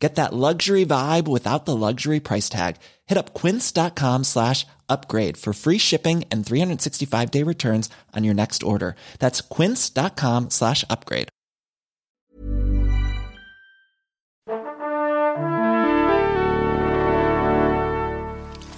[0.00, 2.76] Get that luxury vibe without the luxury price tag.
[3.06, 8.62] Hit up quince.com slash upgrade for free shipping and 365 day returns on your next
[8.62, 8.96] order.
[9.18, 11.28] That's quince.com slash upgrade.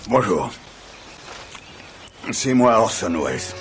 [0.09, 0.51] Bonjour.
[2.33, 3.55] C'est moi Orson Welles.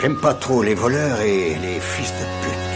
[0.00, 2.67] J'aime pas trop les voleurs et les fils de pute.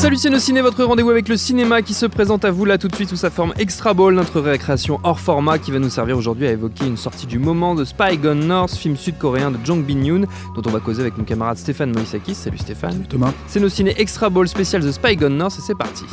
[0.00, 2.94] Salut Ciné, votre rendez-vous avec le cinéma qui se présente à vous là tout de
[2.94, 6.46] suite sous sa forme Extra Ball, notre récréation hors format qui va nous servir aujourd'hui
[6.46, 10.02] à évoquer une sortie du moment de Spy Gone North, film sud-coréen de Jong Bin
[10.02, 12.34] Yoon, dont on va causer avec mon camarade Stéphane Moïsakis.
[12.34, 12.92] Salut Stéphane.
[12.92, 13.34] Salut Thomas.
[13.46, 16.06] C'est nos ciné Extra Ball spécial The Spy Gone North et c'est parti.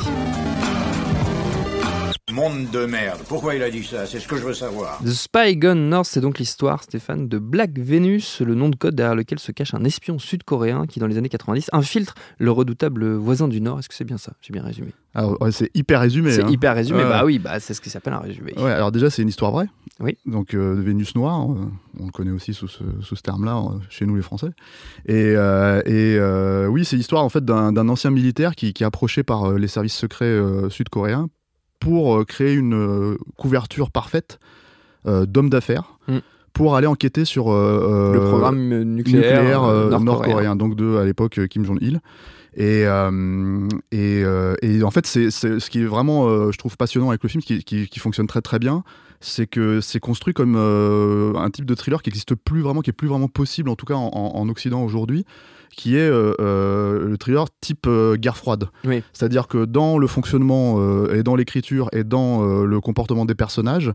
[2.38, 3.18] Monde de merde.
[3.28, 4.06] Pourquoi il a dit ça?
[4.06, 5.00] C'est ce que je veux savoir.
[5.04, 8.94] The Spy Gone North, c'est donc l'histoire, Stéphane, de Black Venus, le nom de code
[8.94, 13.14] derrière lequel se cache un espion sud-coréen qui, dans les années 90, infiltre le redoutable
[13.14, 13.80] voisin du Nord.
[13.80, 14.34] Est-ce que c'est bien ça?
[14.40, 14.92] J'ai bien résumé.
[15.16, 16.30] Alors, ouais, c'est hyper résumé.
[16.30, 16.48] C'est hein.
[16.48, 17.08] hyper résumé, Ouais.
[17.08, 18.52] bah oui, bah, c'est ce qui s'appelle un résumé.
[18.56, 19.66] Ouais, alors déjà, c'est une histoire vraie.
[19.98, 20.16] Oui.
[20.24, 21.56] Donc, euh, de Vénus Noire, euh,
[21.98, 24.50] on le connaît aussi sous ce, sous ce terme-là, euh, chez nous les Français.
[25.06, 28.86] Et, euh, et euh, oui, c'est l'histoire en fait d'un ancien militaire qui, qui est
[28.86, 31.28] approché par euh, les services secrets euh, sud-coréens
[31.80, 34.38] pour euh, créer une euh, couverture parfaite
[35.06, 35.98] euh, d'hommes d'affaires.
[36.08, 36.18] Mm.
[36.54, 41.38] Pour aller enquêter sur euh, Le programme nucléaire, nucléaire euh, nord-coréen, donc de à l'époque
[41.48, 42.00] Kim Jong-il.
[42.56, 44.24] Et, euh, et,
[44.62, 47.62] et en fait, c'est ce qui est vraiment, je trouve, passionnant avec le film, qui,
[47.62, 48.82] qui- qui fonctionne très très bien,
[49.20, 52.90] c'est que c'est construit comme euh, un type de thriller qui n'existe plus vraiment, qui
[52.90, 55.24] est plus vraiment possible, en tout cas en, en- en Occident aujourd'hui,
[55.76, 58.68] qui est euh, euh, le thriller type euh, guerre froide.
[58.84, 59.02] Oui.
[59.12, 60.80] C'est-à-dire que dans le fonctionnement
[61.12, 63.92] et dans l'écriture et dans le comportement des personnages,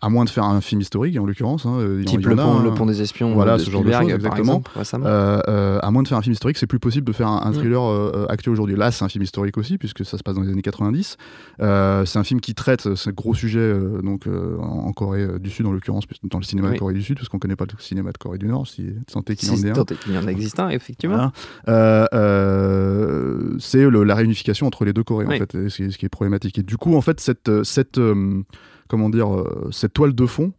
[0.00, 2.36] à moins de faire un film historique en l'occurrence, hein, il y en- Type le
[2.36, 4.62] pont, un- le pont des espions Voilà, de ce genre de choses, par exactement.
[4.78, 7.28] exemple, euh, euh, à moins de faire un film historique, c'est plus possible de faire
[7.28, 7.54] un, un Mm.
[7.54, 8.76] thriller euh, euh, actuel aujourd'hui.
[8.76, 11.16] Là, c'est un film historique aussi, puisque ça se passe dans les années 90.
[11.60, 15.38] Euh, c'est un film qui traite ce gros sujet euh, donc, euh, en Corée euh,
[15.38, 16.74] du Sud, en l'occurrence, dans le cinéma Oui.
[16.74, 18.86] de Corée du Sud, parce qu'on connaît pas le cinéma de Corée du Nord, si
[19.12, 21.16] tant est qu'il Si en y en existe un, effectivement.
[21.16, 21.32] Voilà.
[21.68, 25.36] Euh, euh, c'est la réunification entre les deux Corées, Oui.
[25.36, 26.58] en fait, ce qui, est, problématique.
[26.58, 28.42] Et du coup, en fait, cette, cette, euh,
[28.88, 30.52] comment dire, euh, cette toile de fond,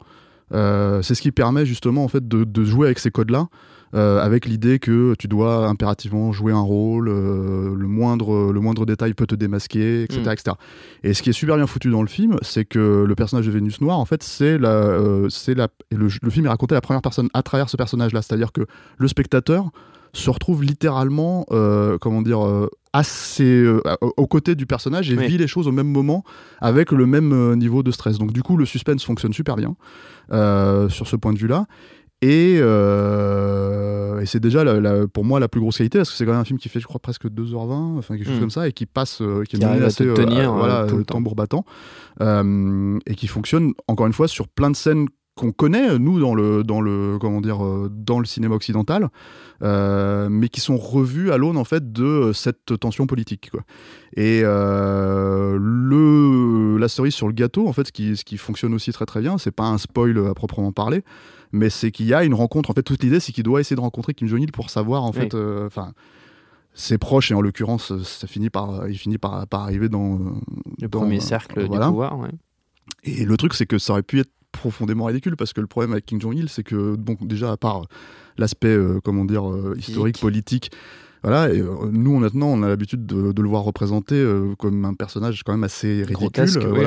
[0.53, 3.47] euh, c'est ce qui permet justement en fait de, de jouer avec ces codes-là,
[3.95, 8.85] euh, avec l'idée que tu dois impérativement jouer un rôle, euh, le moindre le moindre
[8.85, 10.31] détail peut te démasquer, etc., Mm.
[10.31, 10.51] etc.
[11.03, 13.51] Et ce qui est super bien foutu dans le film, c'est que le personnage de
[13.51, 16.77] Vénus Noire, en fait, c'est la, euh, c'est la, le, le film est raconté à
[16.77, 18.61] la première personne à travers ce personnage-là, c'est-à-dire que
[18.97, 19.71] le spectateur
[20.13, 25.15] se retrouve littéralement, euh, comment dire, euh, assez euh, au- aux côtés du personnage et
[25.15, 25.27] Oui.
[25.27, 26.23] vit les choses au même moment
[26.59, 28.17] avec le même euh, niveau de stress.
[28.17, 29.75] Donc du coup, le suspense fonctionne super bien
[30.89, 31.65] sur ce point de vue-là.
[32.21, 32.55] Et,
[34.21, 36.31] et c'est déjà la- la- pour moi la plus grosse qualité parce que c'est quand
[36.33, 38.39] même un film qui fait je crois presque 2h20 enfin quelque chose Mm.
[38.41, 41.15] comme ça et qui passe qui est assez te tenir, à- voilà tout le temps.
[41.15, 41.63] tambour battant
[42.21, 45.07] et qui fonctionne encore une fois sur plein de scènes
[45.39, 49.09] qu'on connaît nous dans le dans le comment dire euh, dans le cinéma occidental
[49.61, 53.61] euh, mais qui sont revues à l'aune en fait de euh, cette tension politique quoi.
[54.15, 58.73] et euh, le la cerise sur le gâteau en fait ce qui ce qui fonctionne
[58.73, 61.03] aussi très très bien c'est pas un spoil à proprement parler
[61.51, 63.75] mais c'est qu'il y a une rencontre en fait toute l'idée c'est qu'il doit essayer
[63.75, 65.15] de rencontrer Kim Jong Il pour savoir en Oui.
[65.19, 65.93] fait euh, enfin
[66.73, 70.17] ses proches et en l'occurrence ça finit par il finit par, par arriver dans euh,
[70.81, 71.85] Le dans, premier euh, cercle voilà.
[71.87, 72.29] du pouvoir, ouais.
[73.03, 75.91] et le truc, c'est que ça aurait pu être profondément ridicule parce que le problème
[75.91, 77.85] avec Kim Jong-il, c'est que, bon, déjà, à part
[78.37, 80.71] l'aspect, euh, comment dire, euh, historique, politique,
[81.21, 84.85] voilà, et euh, nous, maintenant, on a l'habitude de, de le voir représenté euh, comme
[84.85, 86.49] un personnage quand même assez ridicule.
[86.57, 86.85] Euh, oui,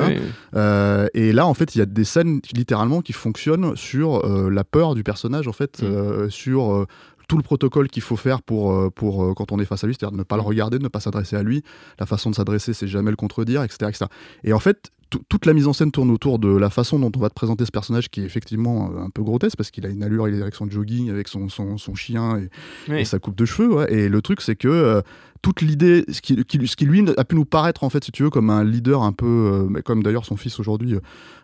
[0.51, 1.03] voilà.
[1.03, 1.09] oui.
[1.13, 4.95] Et là, en fait, il y a des scènes littéralement qui fonctionnent sur la peur
[4.95, 6.29] du personnage, en fait, Mm.
[6.29, 6.85] sur
[7.27, 10.17] tout le protocole qu'il faut faire pour, pour quand on est face à lui, c'est-à-dire
[10.17, 11.63] ne pas le regarder, ne pas s'adresser à lui.
[11.99, 13.89] La façon de s'adresser, c'est jamais le contredire, etc.
[13.89, 14.05] etc.
[14.43, 14.91] Et en fait,
[15.29, 17.65] toute la mise en scène tourne autour de la façon dont on va te présenter
[17.65, 20.35] ce personnage qui est effectivement euh, un peu grotesque parce qu'il a une allure, il
[20.35, 22.49] est avec son jogging, avec son, son, son chien et,
[22.91, 22.99] Oui.
[22.99, 23.73] et sa coupe de cheveux.
[23.73, 23.93] ouais.
[23.93, 25.01] Et le truc, c'est que euh,
[25.41, 28.11] toute l'idée, ce qui, qui- ce qui lui a pu nous paraître, en fait, si
[28.11, 30.99] tu veux, comme un leader un peu, euh, comme d'ailleurs son fils aujourd'hui, euh,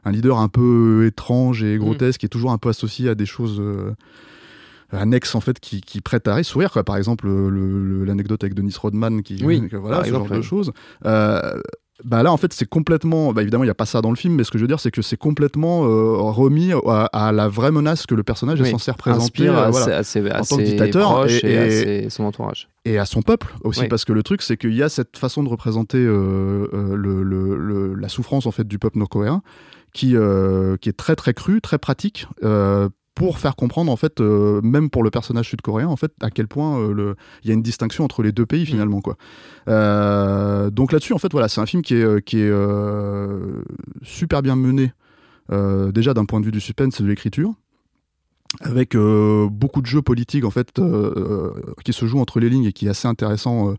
[0.05, 3.25] un leader un peu étrange et grotesque, qui est toujours un peu associé à des
[3.25, 3.61] choses.
[4.91, 6.83] annexes en fait qui, qui prêtent à sourire quoi.
[6.83, 10.37] par exemple le- le- l'anecdote avec Denis Rodman qui Oui, que voilà ce exemple, genre
[10.37, 10.71] de choses
[11.05, 11.61] Euh,
[12.05, 14.15] bah là en fait c'est complètement bah évidemment il y a pas ça dans le
[14.15, 17.31] film mais ce que je veux dire c'est que c'est complètement euh, remis à, à
[17.31, 19.85] la vraie menace que le personnage est censé représenter euh, à, voilà.
[19.85, 22.69] ses- à ses, à en tant que dictateur, et, et- à ses- son entourage.
[22.85, 23.87] et à son peuple aussi Oui.
[23.89, 27.21] parce que le truc c'est qu'il y a cette façon de représenter euh, euh, le,
[27.23, 29.41] le- le- la souffrance en fait du peuple nord-coréen
[29.93, 32.87] qui euh, qui est très très crue très pratique euh,
[33.19, 36.47] pour faire comprendre en fait euh, même pour le personnage sud-coréen en fait à quel
[36.47, 39.15] point euh, le il y a une distinction entre les deux pays finalement quoi
[39.67, 42.51] Euh, donc là-dessus en fait voilà c'est un film qui est qui est
[44.03, 44.93] super bien mené
[45.93, 47.53] déjà d'un point de vue du suspense et de l'écriture
[48.61, 50.71] avec beaucoup de jeux politiques en fait
[51.85, 53.73] qui se jouent entre les lignes et qui est assez intéressant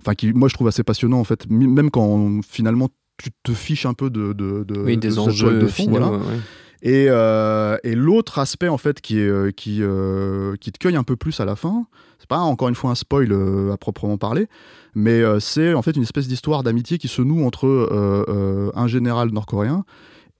[0.00, 2.88] enfin qui moi je trouve assez passionnant en fait même quand finalement
[3.22, 5.90] tu te fiches un peu de, de, de- Oui, des enjeux de fond, finaux.
[5.90, 6.10] voilà.
[6.10, 6.40] ouais, ouais.
[6.82, 10.96] Et, euh, et l'autre aspect en fait qui est euh, qui euh, qui te cueille
[10.96, 11.86] un peu plus à la fin,
[12.18, 14.46] c'est pas encore une fois un spoil euh, à proprement parler,
[14.94, 19.84] mais c'est en fait une espèce d'histoire d'amitié qui se noue entre un général nord-coréen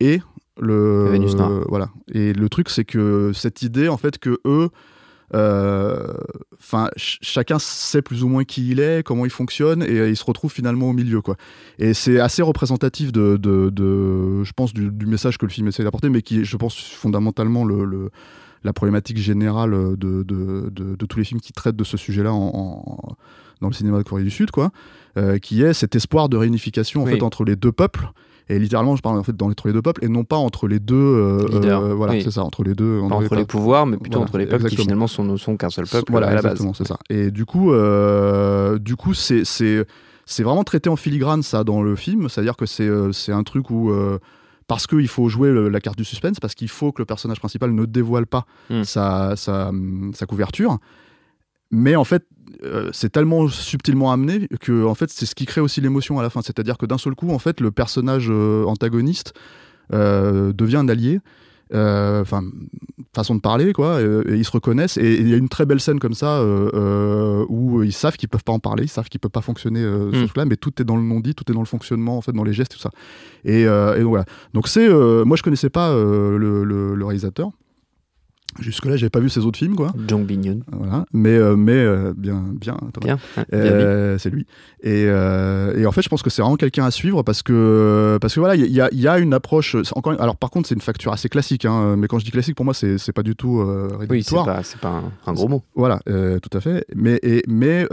[0.01, 0.21] et
[0.59, 1.91] le Le voilà.
[2.13, 4.71] Et le truc c'est que cette idée en fait que eux
[5.33, 10.09] Enfin, ch- chacun sait plus ou moins qui il est, comment il fonctionne, et euh,
[10.11, 11.37] il se retrouve finalement au milieu, quoi.
[11.79, 13.39] Et c'est assez représentatif de,
[14.45, 17.85] je pense, du, message que le film essaie d'apporter, mais qui je pense, fondamentalement le,
[17.85, 18.11] le-
[18.65, 22.33] la problématique générale de, de, de- de tous les films qui traitent de ce sujet-là
[22.33, 23.17] en, en-
[23.61, 24.71] dans le cinéma de Corée du Sud, quoi,
[25.19, 27.13] euh, qui est cet espoir de réunification en Oui.
[27.13, 28.11] fait entre les deux peuples.
[28.49, 30.67] Et littéralement, je parle en fait dans entre les deux peuples et non pas entre
[30.67, 30.95] les deux.
[30.97, 32.23] euh, euh, voilà, Oui.
[32.23, 32.99] c'est ça, entre les deux.
[33.09, 34.83] Pas entre les pouvoirs, mais plutôt Voilà, entre les peuples qui exactement.
[34.85, 36.53] finalement sont, ne sont qu'un seul peuple Voilà, à la base.
[36.53, 36.99] exactement, c'est ça.
[37.11, 37.71] Et du coup,
[38.81, 39.87] du coup, c'est c'est
[40.27, 42.29] c'est vraiment traité en filigrane ça dans le film.
[42.29, 43.93] C'est-à-dire que c'est c'est un truc où
[44.71, 47.41] parce qu'il faut jouer le- la carte du suspense, parce qu'il faut que le personnage
[47.41, 48.85] principal ne dévoile pas Hmm.
[48.85, 49.73] sa, sa,
[50.15, 50.79] sa couverture.
[51.73, 52.25] Mais en fait,
[52.63, 56.23] euh, c'est tellement subtilement amené que en fait, c'est ce qui crée aussi l'émotion à
[56.23, 56.41] la fin.
[56.41, 59.35] C'est-à-dire que d'un seul coup, en fait, le personnage euh, antagoniste
[59.93, 61.19] euh, devient un allié.
[61.73, 62.43] Euh, Enfin,
[63.15, 64.01] façon de parler, quoi.
[64.01, 64.97] et ils se reconnaissent.
[64.97, 68.17] Et il y a une très belle scène comme ça euh, euh, où ils savent
[68.17, 70.25] qu'ils peuvent pas en parler, ils savent qu'ils peuvent pas fonctionner euh, Mm.
[70.27, 72.45] truc-là, mais tout est dans le non-dit, tout est dans le fonctionnement, en fait, dans
[72.45, 72.91] les gestes, tout ça.
[73.45, 73.67] Et, et
[74.01, 74.25] donc voilà.
[74.55, 74.89] Donc c'est,
[75.25, 77.51] moi je connaissais pas le, le- le réalisateur.
[78.59, 79.93] Jusque-là, j'avais pas vu ses autres films, quoi.
[80.09, 80.61] Jong Bin-yoon.
[80.73, 81.05] Voilà.
[81.13, 82.77] Mais, euh, mais euh, bien, bien.
[83.01, 83.19] Bien.
[83.55, 84.45] Euh, c'est lui.
[84.83, 88.35] Et, et en fait, je pense que c'est vraiment quelqu'un à suivre parce que, parce
[88.35, 89.77] que voilà, il y a, y a une approche.
[89.95, 91.65] Encore, alors, par contre, c'est une facture assez classique.
[91.65, 93.95] hein, mais quand je dis classique, pour moi, c'est c'est pas du tout euh, Oui,
[94.25, 94.47] c'est rédhibitoire.
[94.47, 95.63] pas, pas un, un gros mot.
[95.75, 96.85] Voilà, tout à fait.
[96.95, 97.87] Mais, et, mais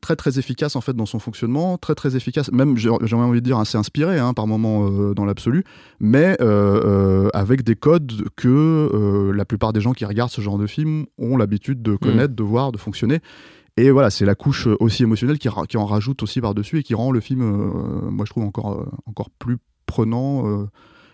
[0.00, 2.52] très très efficace en fait dans son fonctionnement, très très efficace.
[2.52, 5.64] Même j'ai envie de dire assez inspiré hein, par moments dans l'absolu,
[5.98, 6.36] mais
[7.34, 11.36] avec des codes que la plupart des gens qui regardent ce genre de film ont
[11.36, 13.20] l'habitude de connaître, de voir, de fonctionner.
[13.76, 17.10] Et voilà, c'est la couche aussi émotionnelle qui, en rajoute aussi par-dessus et qui rend
[17.10, 20.46] le film, euh, moi je trouve, encore, euh, encore plus prenant.
[20.48, 20.66] euh,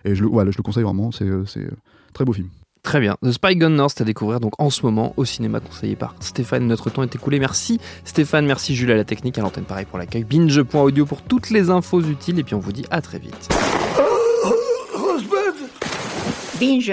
[0.04, 1.70] et je, le- voilà, je le conseille vraiment, c'est euh, c'est, euh,
[2.12, 2.48] très beau film.
[2.82, 3.16] Très bien.
[3.22, 6.66] The Spy Gun North à découvrir donc en ce moment au cinéma conseillé par Stéphane.
[6.66, 7.38] Notre temps est écoulé.
[7.38, 10.24] Merci Stéphane, merci Jules à la technique, à l'antenne pareil pour l'accueil.
[10.24, 13.48] Binge.audio pour toutes les infos utiles et puis on vous dit à très vite.
[16.58, 16.92] Binge.